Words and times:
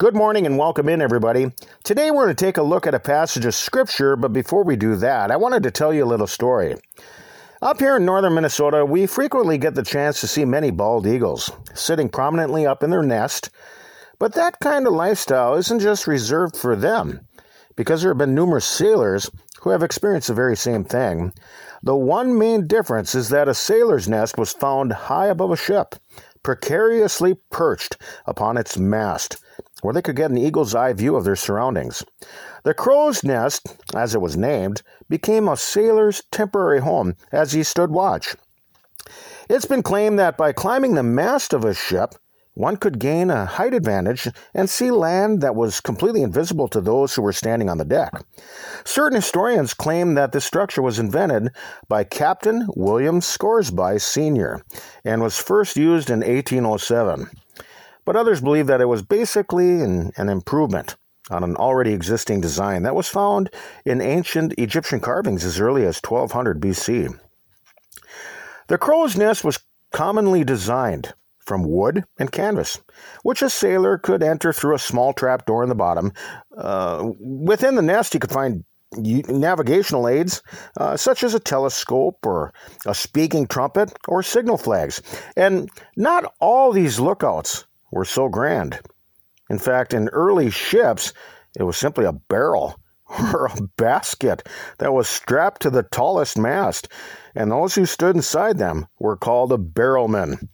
Good 0.00 0.16
morning 0.16 0.46
and 0.46 0.56
welcome 0.56 0.88
in, 0.88 1.02
everybody. 1.02 1.52
Today 1.84 2.10
we're 2.10 2.24
going 2.24 2.34
to 2.34 2.44
take 2.44 2.56
a 2.56 2.62
look 2.62 2.86
at 2.86 2.94
a 2.94 2.98
passage 2.98 3.44
of 3.44 3.54
Scripture, 3.54 4.16
but 4.16 4.32
before 4.32 4.64
we 4.64 4.74
do 4.74 4.96
that, 4.96 5.30
I 5.30 5.36
wanted 5.36 5.62
to 5.64 5.70
tell 5.70 5.92
you 5.92 6.04
a 6.04 6.06
little 6.06 6.26
story. 6.26 6.76
Up 7.60 7.78
here 7.78 7.98
in 7.98 8.06
northern 8.06 8.34
Minnesota, 8.34 8.82
we 8.82 9.04
frequently 9.04 9.58
get 9.58 9.74
the 9.74 9.82
chance 9.82 10.18
to 10.22 10.26
see 10.26 10.46
many 10.46 10.70
bald 10.70 11.06
eagles 11.06 11.52
sitting 11.74 12.08
prominently 12.08 12.66
up 12.66 12.82
in 12.82 12.88
their 12.88 13.02
nest, 13.02 13.50
but 14.18 14.32
that 14.32 14.58
kind 14.60 14.86
of 14.86 14.94
lifestyle 14.94 15.54
isn't 15.56 15.80
just 15.80 16.06
reserved 16.06 16.56
for 16.56 16.74
them, 16.74 17.20
because 17.76 18.00
there 18.00 18.10
have 18.10 18.16
been 18.16 18.34
numerous 18.34 18.64
sailors 18.64 19.30
who 19.60 19.68
have 19.68 19.82
experienced 19.82 20.28
the 20.28 20.34
very 20.34 20.56
same 20.56 20.82
thing. 20.82 21.30
The 21.82 21.94
one 21.94 22.38
main 22.38 22.66
difference 22.66 23.14
is 23.14 23.28
that 23.28 23.48
a 23.48 23.54
sailor's 23.54 24.08
nest 24.08 24.38
was 24.38 24.50
found 24.50 24.94
high 24.94 25.26
above 25.26 25.50
a 25.50 25.58
ship, 25.58 25.94
precariously 26.42 27.36
perched 27.50 27.98
upon 28.24 28.56
its 28.56 28.78
mast 28.78 29.36
where 29.82 29.94
they 29.94 30.02
could 30.02 30.16
get 30.16 30.30
an 30.30 30.38
eagle's 30.38 30.74
eye 30.74 30.92
view 30.92 31.16
of 31.16 31.24
their 31.24 31.36
surroundings. 31.36 32.04
The 32.64 32.74
crow's 32.74 33.24
nest, 33.24 33.76
as 33.94 34.14
it 34.14 34.20
was 34.20 34.36
named, 34.36 34.82
became 35.08 35.48
a 35.48 35.56
sailor's 35.56 36.22
temporary 36.30 36.80
home 36.80 37.16
as 37.32 37.52
he 37.52 37.62
stood 37.62 37.90
watch. 37.90 38.36
It's 39.48 39.66
been 39.66 39.82
claimed 39.82 40.18
that 40.18 40.36
by 40.36 40.52
climbing 40.52 40.94
the 40.94 41.02
mast 41.02 41.52
of 41.52 41.64
a 41.64 41.74
ship, 41.74 42.14
one 42.54 42.76
could 42.76 42.98
gain 42.98 43.30
a 43.30 43.46
height 43.46 43.72
advantage 43.74 44.28
and 44.54 44.68
see 44.68 44.90
land 44.90 45.40
that 45.40 45.54
was 45.54 45.80
completely 45.80 46.22
invisible 46.22 46.68
to 46.68 46.80
those 46.80 47.14
who 47.14 47.22
were 47.22 47.32
standing 47.32 47.70
on 47.70 47.78
the 47.78 47.84
deck. 47.84 48.12
Certain 48.84 49.16
historians 49.16 49.72
claim 49.72 50.14
that 50.14 50.32
this 50.32 50.44
structure 50.44 50.82
was 50.82 50.98
invented 50.98 51.50
by 51.88 52.04
Captain 52.04 52.66
William 52.76 53.20
Scoresby 53.20 53.98
Sr. 53.98 54.62
and 55.04 55.22
was 55.22 55.38
first 55.38 55.76
used 55.76 56.10
in 56.10 56.20
1807 56.20 57.30
but 58.04 58.16
others 58.16 58.40
believe 58.40 58.66
that 58.66 58.80
it 58.80 58.88
was 58.88 59.02
basically 59.02 59.80
an, 59.80 60.12
an 60.16 60.28
improvement 60.28 60.96
on 61.30 61.44
an 61.44 61.56
already 61.56 61.92
existing 61.92 62.40
design 62.40 62.82
that 62.82 62.94
was 62.94 63.08
found 63.08 63.50
in 63.84 64.00
ancient 64.00 64.52
Egyptian 64.58 65.00
carvings 65.00 65.44
as 65.44 65.60
early 65.60 65.84
as 65.84 66.00
1200 66.02 66.60
BC. 66.60 67.18
The 68.66 68.78
crow's 68.78 69.16
nest 69.16 69.44
was 69.44 69.60
commonly 69.92 70.44
designed 70.44 71.14
from 71.40 71.68
wood 71.68 72.04
and 72.18 72.30
canvas, 72.30 72.80
which 73.22 73.42
a 73.42 73.50
sailor 73.50 73.98
could 73.98 74.22
enter 74.22 74.52
through 74.52 74.74
a 74.74 74.78
small 74.78 75.12
trap 75.12 75.46
door 75.46 75.62
in 75.62 75.68
the 75.68 75.74
bottom. 75.74 76.12
Uh, 76.56 77.10
within 77.18 77.74
the 77.74 77.82
nest, 77.82 78.12
he 78.12 78.18
could 78.18 78.30
find 78.30 78.64
navigational 78.96 80.08
aids, 80.08 80.42
uh, 80.76 80.96
such 80.96 81.22
as 81.22 81.34
a 81.34 81.40
telescope 81.40 82.18
or 82.24 82.52
a 82.86 82.94
speaking 82.94 83.46
trumpet 83.46 83.92
or 84.08 84.22
signal 84.22 84.58
flags. 84.58 85.00
And 85.36 85.70
not 85.96 86.32
all 86.40 86.72
these 86.72 86.98
lookouts 86.98 87.64
were 87.90 88.04
so 88.04 88.28
grand. 88.28 88.80
In 89.48 89.58
fact, 89.58 89.92
in 89.92 90.08
early 90.08 90.50
ships, 90.50 91.12
it 91.58 91.64
was 91.64 91.76
simply 91.76 92.04
a 92.04 92.12
barrel 92.12 92.78
or 93.34 93.46
a 93.46 93.62
basket 93.76 94.46
that 94.78 94.92
was 94.92 95.08
strapped 95.08 95.62
to 95.62 95.70
the 95.70 95.82
tallest 95.82 96.38
mast, 96.38 96.88
and 97.34 97.50
those 97.50 97.74
who 97.74 97.86
stood 97.86 98.16
inside 98.16 98.58
them 98.58 98.86
were 98.98 99.16
called 99.16 99.52
a 99.52 99.58
barrelman. 99.58 100.48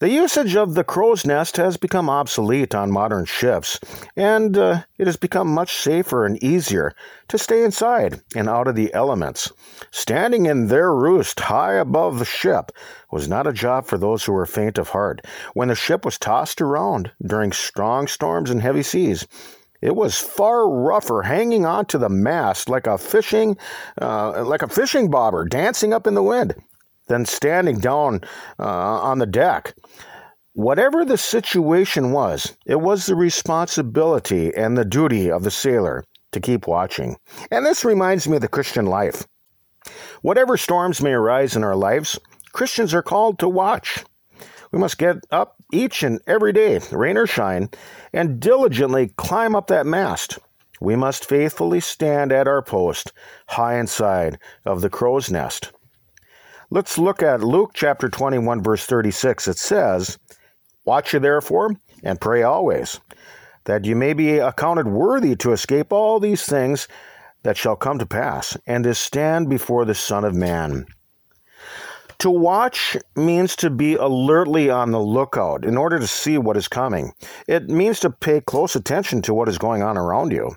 The 0.00 0.08
usage 0.08 0.56
of 0.56 0.72
the 0.72 0.82
crow's 0.82 1.26
nest 1.26 1.58
has 1.58 1.76
become 1.76 2.08
obsolete 2.08 2.74
on 2.74 2.90
modern 2.90 3.26
ships, 3.26 3.78
and 4.16 4.56
uh, 4.56 4.84
it 4.96 5.06
has 5.06 5.18
become 5.18 5.48
much 5.48 5.76
safer 5.76 6.24
and 6.24 6.42
easier 6.42 6.94
to 7.28 7.36
stay 7.36 7.62
inside 7.62 8.22
and 8.34 8.48
out 8.48 8.66
of 8.66 8.76
the 8.76 8.94
elements. 8.94 9.52
Standing 9.90 10.46
in 10.46 10.68
their 10.68 10.94
roost 10.94 11.38
high 11.38 11.74
above 11.74 12.18
the 12.18 12.24
ship 12.24 12.72
was 13.12 13.28
not 13.28 13.46
a 13.46 13.52
job 13.52 13.84
for 13.84 13.98
those 13.98 14.24
who 14.24 14.32
were 14.32 14.46
faint 14.46 14.78
of 14.78 14.88
heart. 14.88 15.20
When 15.52 15.68
the 15.68 15.74
ship 15.74 16.06
was 16.06 16.18
tossed 16.18 16.62
around 16.62 17.12
during 17.20 17.52
strong 17.52 18.06
storms 18.06 18.50
and 18.50 18.62
heavy 18.62 18.82
seas, 18.82 19.26
it 19.82 19.94
was 19.94 20.18
far 20.18 20.66
rougher, 20.66 21.20
hanging 21.20 21.66
onto 21.66 21.98
the 21.98 22.08
mast 22.08 22.70
like 22.70 22.86
a 22.86 22.96
fishing, 22.96 23.58
uh, 24.00 24.46
like 24.46 24.62
a 24.62 24.68
fishing 24.68 25.10
bobber 25.10 25.44
dancing 25.44 25.92
up 25.92 26.06
in 26.06 26.14
the 26.14 26.22
wind 26.22 26.54
than 27.10 27.26
standing 27.26 27.80
down 27.80 28.20
uh, 28.58 28.64
on 28.64 29.18
the 29.18 29.26
deck. 29.26 29.74
Whatever 30.54 31.04
the 31.04 31.18
situation 31.18 32.12
was, 32.12 32.56
it 32.64 32.80
was 32.80 33.06
the 33.06 33.16
responsibility 33.16 34.54
and 34.54 34.78
the 34.78 34.84
duty 34.84 35.30
of 35.30 35.42
the 35.42 35.50
sailor 35.50 36.04
to 36.30 36.40
keep 36.40 36.68
watching. 36.68 37.16
And 37.50 37.66
this 37.66 37.84
reminds 37.84 38.28
me 38.28 38.36
of 38.36 38.42
the 38.42 38.48
Christian 38.48 38.86
life. 38.86 39.26
Whatever 40.22 40.56
storms 40.56 41.02
may 41.02 41.12
arise 41.12 41.56
in 41.56 41.64
our 41.64 41.74
lives, 41.74 42.16
Christians 42.52 42.94
are 42.94 43.02
called 43.02 43.40
to 43.40 43.48
watch. 43.48 44.04
We 44.70 44.78
must 44.78 44.98
get 44.98 45.16
up 45.32 45.56
each 45.72 46.04
and 46.04 46.20
every 46.28 46.52
day, 46.52 46.78
rain 46.92 47.16
or 47.16 47.26
shine, 47.26 47.70
and 48.12 48.38
diligently 48.38 49.08
climb 49.16 49.56
up 49.56 49.66
that 49.66 49.86
mast. 49.86 50.38
We 50.80 50.94
must 50.94 51.28
faithfully 51.28 51.80
stand 51.80 52.30
at 52.30 52.46
our 52.46 52.62
post, 52.62 53.12
high 53.48 53.80
inside 53.80 54.38
of 54.64 54.80
the 54.80 54.90
crow's 54.90 55.28
nest. 55.28 55.72
Let's 56.72 56.98
look 56.98 57.20
at 57.20 57.42
Luke 57.42 57.72
chapter 57.74 58.08
21, 58.08 58.62
verse 58.62 58.86
36. 58.86 59.48
It 59.48 59.58
says, 59.58 60.20
Watch 60.84 61.12
you 61.12 61.18
therefore, 61.18 61.74
and 62.04 62.20
pray 62.20 62.44
always, 62.44 63.00
that 63.64 63.84
you 63.84 63.96
may 63.96 64.12
be 64.12 64.38
accounted 64.38 64.86
worthy 64.86 65.34
to 65.34 65.50
escape 65.50 65.92
all 65.92 66.20
these 66.20 66.44
things 66.44 66.86
that 67.42 67.56
shall 67.56 67.74
come 67.74 67.98
to 67.98 68.06
pass, 68.06 68.56
and 68.68 68.84
to 68.84 68.94
stand 68.94 69.50
before 69.50 69.84
the 69.84 69.96
Son 69.96 70.24
of 70.24 70.32
Man. 70.32 70.86
To 72.20 72.30
watch 72.30 72.96
means 73.16 73.56
to 73.56 73.68
be 73.68 73.96
alertly 73.96 74.70
on 74.70 74.92
the 74.92 75.00
lookout 75.00 75.64
in 75.64 75.76
order 75.76 75.98
to 75.98 76.06
see 76.06 76.38
what 76.38 76.56
is 76.56 76.68
coming. 76.68 77.14
It 77.48 77.68
means 77.68 77.98
to 78.00 78.10
pay 78.10 78.42
close 78.42 78.76
attention 78.76 79.22
to 79.22 79.34
what 79.34 79.48
is 79.48 79.58
going 79.58 79.82
on 79.82 79.98
around 79.98 80.30
you. 80.30 80.52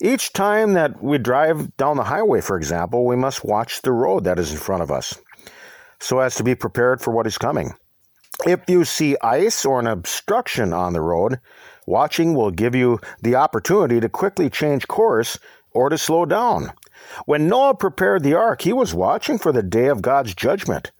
Each 0.00 0.32
time 0.32 0.74
that 0.74 1.02
we 1.02 1.18
drive 1.18 1.76
down 1.76 1.96
the 1.96 2.04
highway, 2.04 2.40
for 2.40 2.56
example, 2.56 3.06
we 3.06 3.16
must 3.16 3.44
watch 3.44 3.82
the 3.82 3.92
road 3.92 4.24
that 4.24 4.38
is 4.38 4.52
in 4.52 4.58
front 4.58 4.82
of 4.82 4.90
us 4.90 5.14
so 6.00 6.20
as 6.20 6.34
to 6.36 6.44
be 6.44 6.54
prepared 6.54 7.00
for 7.00 7.10
what 7.10 7.26
is 7.26 7.38
coming. 7.38 7.72
If 8.46 8.60
you 8.68 8.84
see 8.84 9.16
ice 9.22 9.64
or 9.64 9.80
an 9.80 9.86
obstruction 9.86 10.72
on 10.72 10.92
the 10.92 11.00
road, 11.00 11.40
watching 11.86 12.34
will 12.34 12.50
give 12.50 12.74
you 12.74 13.00
the 13.22 13.36
opportunity 13.36 14.00
to 14.00 14.08
quickly 14.08 14.50
change 14.50 14.88
course 14.88 15.38
or 15.70 15.88
to 15.88 15.98
slow 15.98 16.26
down. 16.26 16.72
When 17.24 17.48
Noah 17.48 17.74
prepared 17.74 18.22
the 18.22 18.34
ark, 18.34 18.62
he 18.62 18.72
was 18.72 18.94
watching 18.94 19.38
for 19.38 19.52
the 19.52 19.62
day 19.62 19.86
of 19.86 20.02
God's 20.02 20.34
judgment. 20.34 20.92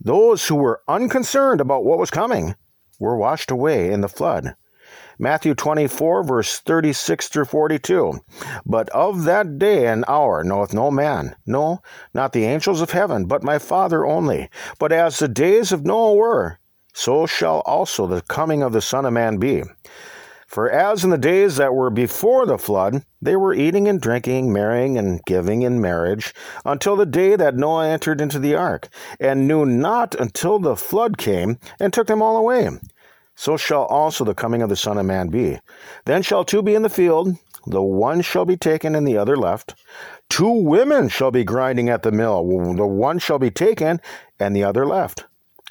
Those 0.00 0.46
who 0.46 0.54
were 0.54 0.82
unconcerned 0.88 1.60
about 1.60 1.84
what 1.84 1.98
was 1.98 2.10
coming 2.10 2.54
were 2.98 3.16
washed 3.16 3.50
away 3.50 3.90
in 3.90 4.00
the 4.00 4.08
flood. 4.08 4.54
Matthew 5.20 5.54
24, 5.54 6.22
verse 6.22 6.60
36 6.60 7.26
through 7.26 7.46
42. 7.46 8.20
But 8.64 8.88
of 8.90 9.24
that 9.24 9.58
day 9.58 9.88
and 9.88 10.04
hour 10.06 10.44
knoweth 10.44 10.72
no 10.72 10.92
man, 10.92 11.34
no, 11.44 11.82
not 12.14 12.32
the 12.32 12.44
angels 12.44 12.80
of 12.80 12.92
heaven, 12.92 13.24
but 13.26 13.42
my 13.42 13.58
Father 13.58 14.06
only. 14.06 14.48
But 14.78 14.92
as 14.92 15.18
the 15.18 15.26
days 15.26 15.72
of 15.72 15.84
Noah 15.84 16.14
were, 16.14 16.58
so 16.94 17.26
shall 17.26 17.62
also 17.66 18.06
the 18.06 18.22
coming 18.22 18.62
of 18.62 18.72
the 18.72 18.80
Son 18.80 19.04
of 19.04 19.12
Man 19.12 19.38
be. 19.38 19.64
For 20.46 20.70
as 20.70 21.02
in 21.02 21.10
the 21.10 21.18
days 21.18 21.56
that 21.56 21.74
were 21.74 21.90
before 21.90 22.46
the 22.46 22.56
flood, 22.56 23.04
they 23.20 23.34
were 23.34 23.52
eating 23.52 23.88
and 23.88 24.00
drinking, 24.00 24.52
marrying 24.52 24.96
and 24.96 25.20
giving 25.24 25.62
in 25.62 25.80
marriage, 25.80 26.32
until 26.64 26.94
the 26.94 27.04
day 27.04 27.34
that 27.34 27.56
Noah 27.56 27.88
entered 27.88 28.20
into 28.20 28.38
the 28.38 28.54
ark, 28.54 28.88
and 29.18 29.48
knew 29.48 29.66
not 29.66 30.14
until 30.14 30.60
the 30.60 30.76
flood 30.76 31.18
came 31.18 31.58
and 31.80 31.92
took 31.92 32.06
them 32.06 32.22
all 32.22 32.36
away 32.36 32.70
so 33.38 33.56
shall 33.56 33.84
also 33.84 34.24
the 34.24 34.34
coming 34.34 34.62
of 34.62 34.68
the 34.68 34.74
Son 34.74 34.98
of 34.98 35.06
Man 35.06 35.28
be. 35.28 35.60
Then 36.06 36.22
shall 36.22 36.44
two 36.44 36.60
be 36.60 36.74
in 36.74 36.82
the 36.82 36.88
field, 36.88 37.36
the 37.68 37.80
one 37.80 38.20
shall 38.20 38.44
be 38.44 38.56
taken 38.56 38.96
and 38.96 39.06
the 39.06 39.16
other 39.16 39.36
left. 39.36 39.76
Two 40.28 40.50
women 40.50 41.08
shall 41.08 41.30
be 41.30 41.44
grinding 41.44 41.88
at 41.88 42.02
the 42.02 42.10
mill, 42.10 42.44
the 42.74 42.84
one 42.84 43.20
shall 43.20 43.38
be 43.38 43.52
taken 43.52 44.00
and 44.40 44.56
the 44.56 44.64
other 44.64 44.84
left. 44.84 45.26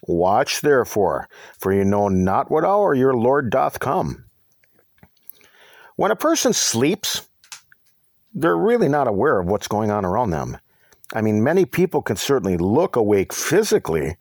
Watch 0.07 0.61
therefore, 0.61 1.27
for 1.59 1.73
you 1.73 1.83
know 1.83 2.07
not 2.07 2.49
what 2.49 2.63
hour 2.63 2.93
your 2.93 3.13
Lord 3.13 3.49
doth 3.49 3.81
come. 3.81 4.23
When 5.97 6.11
a 6.11 6.15
person 6.15 6.53
sleeps, 6.53 7.27
they're 8.33 8.55
really 8.55 8.87
not 8.87 9.09
aware 9.09 9.41
of 9.41 9.47
what's 9.47 9.67
going 9.67 9.91
on 9.91 10.05
around 10.05 10.29
them. 10.29 10.57
I 11.13 11.19
mean, 11.19 11.43
many 11.43 11.65
people 11.65 12.01
can 12.01 12.15
certainly 12.15 12.55
look 12.55 12.95
awake 12.95 13.33
physically, 13.33 14.15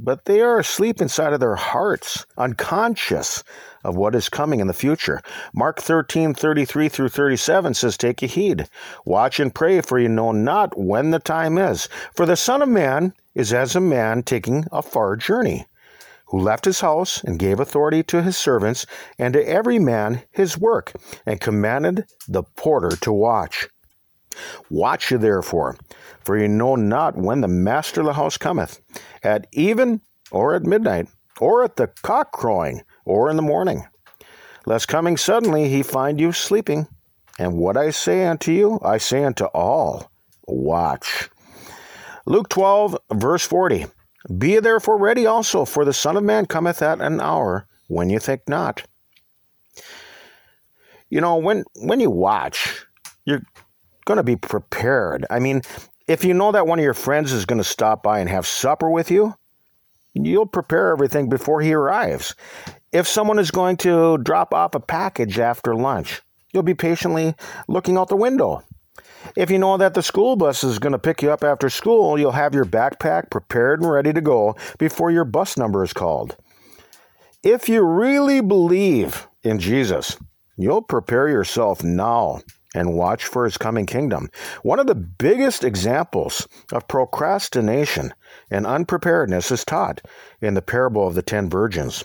but 0.00 0.26
they 0.26 0.40
are 0.40 0.60
asleep 0.60 1.00
inside 1.00 1.32
of 1.32 1.40
their 1.40 1.56
hearts, 1.56 2.24
unconscious 2.36 3.42
of 3.82 3.96
what 3.96 4.14
is 4.14 4.28
coming 4.28 4.60
in 4.60 4.68
the 4.68 4.72
future. 4.72 5.20
Mark 5.52 5.80
13, 5.80 6.34
33 6.34 6.88
through 6.88 7.08
37 7.08 7.74
says, 7.74 7.96
Take 7.96 8.20
heed, 8.20 8.68
watch 9.04 9.40
and 9.40 9.54
pray, 9.54 9.80
for 9.80 9.98
you 9.98 10.08
know 10.08 10.30
not 10.30 10.78
when 10.78 11.10
the 11.10 11.18
time 11.18 11.58
is. 11.58 11.88
For 12.14 12.26
the 12.26 12.36
Son 12.36 12.62
of 12.62 12.68
Man 12.68 13.12
is 13.34 13.52
as 13.52 13.74
a 13.74 13.80
man 13.80 14.22
taking 14.22 14.64
a 14.70 14.82
far 14.82 15.16
journey, 15.16 15.66
who 16.26 16.38
left 16.38 16.64
his 16.64 16.80
house 16.80 17.22
and 17.24 17.38
gave 17.38 17.58
authority 17.58 18.04
to 18.04 18.22
his 18.22 18.36
servants 18.36 18.86
and 19.18 19.34
to 19.34 19.48
every 19.48 19.80
man 19.80 20.22
his 20.30 20.56
work, 20.56 20.92
and 21.26 21.40
commanded 21.40 22.04
the 22.28 22.44
porter 22.44 22.96
to 22.96 23.12
watch. 23.12 23.68
Watch 24.70 25.10
you 25.10 25.18
therefore, 25.18 25.76
for 26.24 26.38
you 26.38 26.48
know 26.48 26.76
not 26.76 27.16
when 27.16 27.40
the 27.40 27.48
master 27.48 28.00
of 28.00 28.06
the 28.06 28.12
house 28.14 28.36
cometh, 28.38 28.80
at 29.22 29.46
even 29.52 30.00
or 30.30 30.54
at 30.54 30.64
midnight, 30.64 31.08
or 31.40 31.64
at 31.64 31.76
the 31.76 31.88
cock 32.02 32.32
crowing, 32.32 32.82
or 33.04 33.30
in 33.30 33.36
the 33.36 33.42
morning. 33.42 33.84
lest 34.66 34.86
coming 34.86 35.16
suddenly 35.16 35.68
he 35.68 35.82
find 35.82 36.20
you 36.20 36.32
sleeping. 36.32 36.86
And 37.38 37.54
what 37.54 37.76
I 37.76 37.90
say 37.90 38.26
unto 38.26 38.52
you, 38.52 38.78
I 38.82 38.98
say 38.98 39.24
unto 39.24 39.44
all 39.46 40.10
watch. 40.46 41.30
Luke 42.26 42.48
12, 42.50 42.98
verse 43.12 43.46
40. 43.46 43.86
Be 44.36 44.50
ye 44.50 44.60
therefore 44.60 44.98
ready 44.98 45.24
also, 45.24 45.64
for 45.64 45.84
the 45.84 45.92
Son 45.92 46.16
of 46.16 46.24
Man 46.24 46.44
cometh 46.44 46.82
at 46.82 47.00
an 47.00 47.20
hour 47.20 47.66
when 47.86 48.10
you 48.10 48.18
think 48.18 48.42
not. 48.46 48.82
You 51.08 51.22
know, 51.22 51.36
when 51.36 51.64
when 51.76 52.00
you 52.00 52.10
watch, 52.10 52.84
you're 53.24 53.42
going 54.08 54.16
to 54.16 54.24
be 54.24 54.36
prepared. 54.36 55.26
I 55.30 55.38
mean, 55.38 55.60
if 56.08 56.24
you 56.24 56.32
know 56.32 56.50
that 56.52 56.66
one 56.66 56.78
of 56.78 56.84
your 56.84 56.94
friends 56.94 57.30
is 57.30 57.44
going 57.44 57.58
to 57.58 57.64
stop 57.64 58.02
by 58.02 58.18
and 58.18 58.28
have 58.28 58.46
supper 58.46 58.90
with 58.90 59.10
you, 59.10 59.34
you'll 60.14 60.46
prepare 60.46 60.90
everything 60.90 61.28
before 61.28 61.60
he 61.60 61.74
arrives. 61.74 62.34
If 62.90 63.06
someone 63.06 63.38
is 63.38 63.50
going 63.50 63.76
to 63.78 64.16
drop 64.18 64.54
off 64.54 64.74
a 64.74 64.80
package 64.80 65.38
after 65.38 65.76
lunch, 65.76 66.22
you'll 66.52 66.62
be 66.62 66.74
patiently 66.74 67.34
looking 67.68 67.98
out 67.98 68.08
the 68.08 68.16
window. 68.16 68.62
If 69.36 69.50
you 69.50 69.58
know 69.58 69.76
that 69.76 69.92
the 69.92 70.02
school 70.02 70.36
bus 70.36 70.64
is 70.64 70.78
going 70.78 70.92
to 70.92 70.98
pick 70.98 71.20
you 71.20 71.30
up 71.30 71.44
after 71.44 71.68
school, 71.68 72.18
you'll 72.18 72.32
have 72.32 72.54
your 72.54 72.64
backpack 72.64 73.30
prepared 73.30 73.82
and 73.82 73.90
ready 73.90 74.14
to 74.14 74.22
go 74.22 74.56
before 74.78 75.10
your 75.10 75.26
bus 75.26 75.58
number 75.58 75.84
is 75.84 75.92
called. 75.92 76.34
If 77.42 77.68
you 77.68 77.82
really 77.82 78.40
believe 78.40 79.28
in 79.42 79.58
Jesus, 79.58 80.16
you'll 80.56 80.82
prepare 80.82 81.28
yourself 81.28 81.84
now 81.84 82.40
and 82.74 82.94
watch 82.94 83.24
for 83.24 83.44
his 83.44 83.56
coming 83.56 83.86
kingdom. 83.86 84.28
One 84.62 84.78
of 84.78 84.86
the 84.86 84.94
biggest 84.94 85.64
examples 85.64 86.46
of 86.72 86.88
procrastination 86.88 88.12
and 88.50 88.66
unpreparedness 88.66 89.50
is 89.50 89.64
taught 89.64 90.02
in 90.40 90.54
the 90.54 90.62
parable 90.62 91.06
of 91.06 91.14
the 91.14 91.22
ten 91.22 91.48
virgins. 91.48 92.04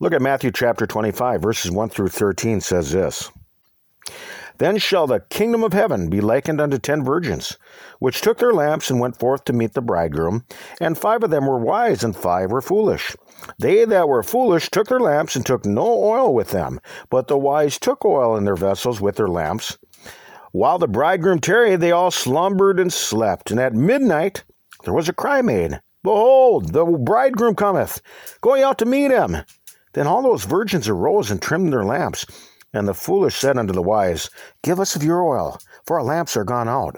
Look 0.00 0.12
at 0.12 0.22
Matthew 0.22 0.50
chapter 0.50 0.86
25, 0.86 1.40
verses 1.40 1.70
1 1.70 1.88
through 1.88 2.08
13 2.08 2.60
says 2.60 2.90
this. 2.90 3.30
Then 4.58 4.78
shall 4.78 5.06
the 5.06 5.20
kingdom 5.30 5.64
of 5.64 5.72
heaven 5.72 6.08
be 6.08 6.20
likened 6.20 6.60
unto 6.60 6.78
ten 6.78 7.04
virgins, 7.04 7.56
which 7.98 8.20
took 8.20 8.38
their 8.38 8.52
lamps 8.52 8.90
and 8.90 9.00
went 9.00 9.18
forth 9.18 9.44
to 9.44 9.52
meet 9.52 9.74
the 9.74 9.80
bridegroom. 9.80 10.44
And 10.80 10.98
five 10.98 11.22
of 11.22 11.30
them 11.30 11.46
were 11.46 11.58
wise, 11.58 12.04
and 12.04 12.14
five 12.14 12.50
were 12.50 12.60
foolish. 12.60 13.16
They 13.58 13.84
that 13.84 14.08
were 14.08 14.22
foolish 14.22 14.70
took 14.70 14.88
their 14.88 15.00
lamps 15.00 15.36
and 15.36 15.44
took 15.44 15.64
no 15.64 15.86
oil 15.86 16.34
with 16.34 16.50
them, 16.50 16.80
but 17.10 17.28
the 17.28 17.38
wise 17.38 17.78
took 17.78 18.04
oil 18.04 18.36
in 18.36 18.44
their 18.44 18.56
vessels 18.56 19.00
with 19.00 19.16
their 19.16 19.28
lamps. 19.28 19.78
While 20.52 20.78
the 20.78 20.86
bridegroom 20.86 21.40
tarried, 21.40 21.80
they 21.80 21.92
all 21.92 22.10
slumbered 22.10 22.78
and 22.78 22.92
slept. 22.92 23.50
And 23.50 23.58
at 23.58 23.72
midnight 23.72 24.44
there 24.84 24.92
was 24.92 25.08
a 25.08 25.14
cry 25.14 25.40
made, 25.40 25.80
Behold, 26.02 26.72
the 26.72 26.84
bridegroom 26.84 27.54
cometh, 27.54 28.02
going 28.40 28.62
out 28.62 28.78
to 28.78 28.84
meet 28.84 29.10
him. 29.10 29.38
Then 29.94 30.06
all 30.06 30.22
those 30.22 30.44
virgins 30.44 30.88
arose 30.88 31.30
and 31.30 31.40
trimmed 31.40 31.72
their 31.72 31.84
lamps. 31.84 32.26
And 32.72 32.88
the 32.88 32.94
foolish 32.94 33.36
said 33.36 33.58
unto 33.58 33.72
the 33.72 33.82
wise, 33.82 34.30
Give 34.62 34.80
us 34.80 34.96
of 34.96 35.02
your 35.02 35.22
oil, 35.22 35.58
for 35.86 35.98
our 35.98 36.04
lamps 36.04 36.36
are 36.36 36.44
gone 36.44 36.68
out. 36.68 36.96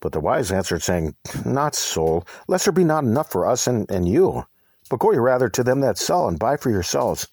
But 0.00 0.12
the 0.12 0.20
wise 0.20 0.52
answered, 0.52 0.82
saying, 0.82 1.14
Not 1.44 1.74
so, 1.74 2.24
lest 2.48 2.66
there 2.66 2.72
be 2.72 2.84
not 2.84 3.04
enough 3.04 3.30
for 3.30 3.46
us 3.46 3.66
and, 3.66 3.90
and 3.90 4.06
you. 4.08 4.44
But 4.90 5.00
go 5.00 5.10
ye 5.12 5.18
rather 5.18 5.48
to 5.48 5.64
them 5.64 5.80
that 5.80 5.98
sell 5.98 6.28
and 6.28 6.38
buy 6.38 6.56
for 6.56 6.70
yourselves. 6.70 7.26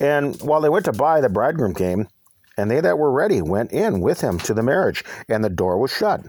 And 0.00 0.40
while 0.40 0.60
they 0.60 0.68
went 0.68 0.86
to 0.86 0.92
buy, 0.92 1.20
the 1.20 1.28
bridegroom 1.28 1.74
came, 1.74 2.08
and 2.56 2.70
they 2.70 2.80
that 2.80 2.98
were 2.98 3.12
ready 3.12 3.40
went 3.40 3.72
in 3.72 4.00
with 4.00 4.20
him 4.20 4.38
to 4.40 4.54
the 4.54 4.62
marriage, 4.62 5.04
and 5.28 5.44
the 5.44 5.50
door 5.50 5.78
was 5.78 5.92
shut. 5.92 6.22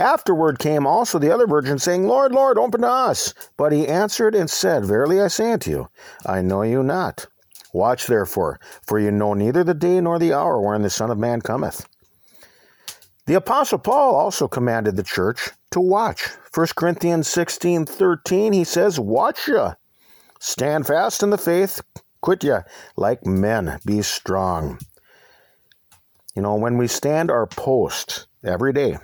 Afterward 0.00 0.58
came 0.58 0.86
also 0.86 1.18
the 1.18 1.32
other 1.32 1.46
virgins, 1.46 1.82
saying, 1.82 2.06
Lord, 2.06 2.32
Lord, 2.32 2.58
open 2.58 2.80
to 2.80 2.88
us. 2.88 3.32
But 3.56 3.72
he 3.72 3.86
answered 3.86 4.34
and 4.34 4.50
said, 4.50 4.84
Verily 4.84 5.20
I 5.20 5.28
say 5.28 5.52
unto 5.52 5.70
you, 5.70 5.88
I 6.26 6.42
know 6.42 6.62
you 6.62 6.82
not. 6.82 7.26
Watch 7.72 8.06
therefore, 8.06 8.60
for 8.86 8.98
you 8.98 9.10
know 9.10 9.34
neither 9.34 9.64
the 9.64 9.74
day 9.74 10.00
nor 10.00 10.18
the 10.18 10.34
hour 10.34 10.60
wherein 10.60 10.82
the 10.82 10.90
Son 10.90 11.10
of 11.10 11.18
Man 11.18 11.40
cometh. 11.40 11.86
The 13.26 13.34
Apostle 13.34 13.78
Paul 13.78 14.14
also 14.14 14.48
commanded 14.48 14.96
the 14.96 15.02
church 15.02 15.50
to 15.70 15.80
watch. 15.80 16.28
1 16.54 16.66
Corinthians 16.76 17.28
16 17.28 17.86
13, 17.86 18.52
he 18.52 18.64
says, 18.64 19.00
Watch 19.00 19.48
ye, 19.48 19.68
stand 20.38 20.86
fast 20.86 21.22
in 21.22 21.30
the 21.30 21.38
faith, 21.38 21.80
quit 22.20 22.44
ye 22.44 22.56
like 22.96 23.24
men, 23.24 23.78
be 23.86 24.02
strong. 24.02 24.78
You 26.34 26.42
know, 26.42 26.56
when 26.56 26.76
we 26.78 26.88
stand 26.88 27.30
our 27.30 27.46
post 27.46 28.26
every 28.44 28.72
day, 28.72 28.98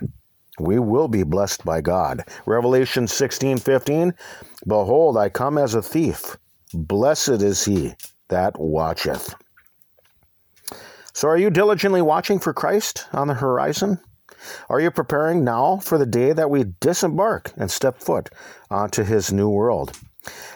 we 0.59 0.77
will 0.77 1.07
be 1.07 1.23
blessed 1.23 1.63
by 1.63 1.81
God. 1.81 2.23
Revelation 2.45 3.07
16 3.07 3.57
15, 3.57 4.13
Behold, 4.67 5.17
I 5.17 5.29
come 5.29 5.57
as 5.57 5.73
a 5.73 5.81
thief. 5.81 6.37
Blessed 6.73 7.41
is 7.41 7.65
he 7.65 7.95
that 8.29 8.59
watcheth. 8.59 9.35
So, 11.13 11.27
are 11.27 11.37
you 11.37 11.49
diligently 11.49 12.01
watching 12.01 12.39
for 12.39 12.53
Christ 12.53 13.05
on 13.11 13.27
the 13.27 13.33
horizon? 13.33 13.99
Are 14.69 14.79
you 14.79 14.89
preparing 14.89 15.43
now 15.43 15.77
for 15.77 15.97
the 15.97 16.05
day 16.05 16.31
that 16.31 16.49
we 16.49 16.63
disembark 16.79 17.51
and 17.57 17.69
step 17.69 17.99
foot 17.99 18.29
onto 18.69 19.03
his 19.03 19.33
new 19.33 19.49
world? 19.49 19.91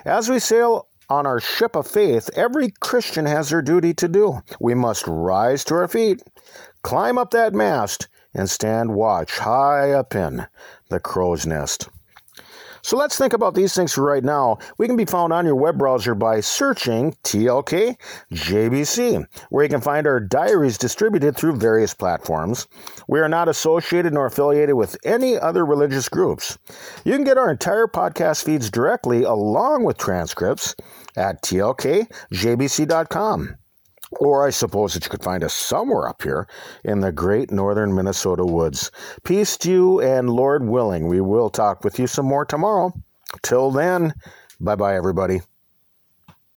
As 0.06 0.30
we 0.30 0.40
sail 0.40 0.88
on 1.10 1.28
our 1.28 1.40
ship 1.40 1.76
of 1.76 1.88
faith, 1.88 2.30
every 2.36 2.74
Christian 2.80 3.26
has 3.26 3.50
their 3.50 3.62
duty 3.62 3.94
to 3.96 4.08
do. 4.08 4.42
We 4.60 4.74
must 4.74 5.06
rise 5.06 5.64
to 5.66 5.76
our 5.76 5.88
feet, 5.88 6.24
climb 6.82 7.18
up 7.18 7.32
that 7.32 7.54
mast, 7.54 8.08
and 8.34 8.50
stand 8.50 8.96
watch 8.96 9.38
high 9.38 9.92
up 9.92 10.16
in 10.16 10.48
the 10.90 11.00
crow's 11.00 11.46
nest. 11.46 11.90
So 12.84 12.98
let's 12.98 13.18
think 13.18 13.32
about 13.32 13.56
these 13.56 13.74
things 13.74 13.94
for 13.94 14.04
right 14.04 14.24
now. 14.24 14.58
We 14.78 14.88
can 14.88 14.98
be 14.98 15.06
found 15.06 15.32
on 15.32 15.46
your 15.46 15.56
web 15.56 15.78
browser 15.78 16.14
by 16.16 16.42
searching 16.42 17.16
TLK 17.24 17.98
JBC, 18.34 19.26
where 19.50 19.64
you 19.64 19.70
can 19.70 19.80
find 19.80 20.06
our 20.06 20.20
diaries 20.20 20.78
distributed 20.78 21.38
through 21.38 21.56
various 21.56 21.94
platforms. 21.94 22.68
We 23.08 23.22
are 23.22 23.30
not 23.30 23.48
associated 23.48 24.14
nor 24.14 24.26
affiliated 24.26 24.76
with 24.76 24.98
any 25.06 25.40
other 25.40 25.66
religious 25.66 26.10
groups. 26.10 26.58
You 27.06 27.14
can 27.14 27.24
get 27.24 27.38
our 27.38 27.50
entire 27.50 27.88
podcast 27.88 28.44
feeds 28.44 28.70
directly 28.70 29.24
along 29.24 29.86
with 29.86 29.98
transcripts 29.98 30.76
at 31.16 31.42
tlkjbc.com. 31.42 32.10
Or 34.20 34.46
I 34.46 34.52
suppose 34.52 34.94
that 34.94 35.04
you 35.04 35.10
could 35.10 35.24
find 35.24 35.44
us 35.44 35.54
somewhere 35.54 36.08
up 36.08 36.22
here 36.24 36.48
in 36.84 37.00
the 37.00 37.12
great 37.12 37.52
northern 37.52 37.94
Minnesota 37.96 38.46
woods. 38.46 38.92
Peace 39.24 39.58
to 39.58 39.72
you, 39.72 40.02
and 40.02 40.30
Lord 40.30 40.68
willing, 40.68 41.08
we 41.08 41.22
will 41.22 41.50
talk 41.50 41.84
with 41.84 42.00
you 42.00 42.08
some 42.08 42.26
more 42.26 42.46
tomorrow. 42.46 42.94
Till 43.42 43.72
then, 43.72 44.14
bye 44.60 44.76
bye, 44.76 44.96
everybody. 44.96 45.42